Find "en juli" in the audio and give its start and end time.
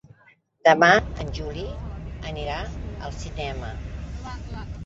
1.25-1.67